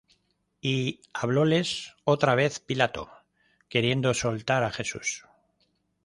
Y 0.61 1.01
hablóles 1.13 1.93
otra 2.05 2.33
vez 2.41 2.53
Pilato, 2.67 3.07
queriendo 3.69 4.11
soltar 4.19 4.61
á 4.67 4.71
Jesús. 4.77 5.09